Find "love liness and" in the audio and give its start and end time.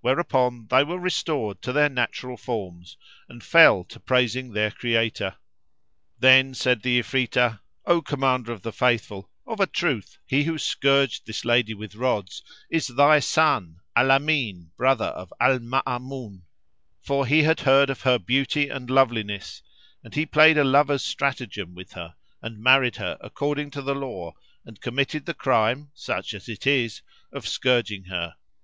18.90-20.12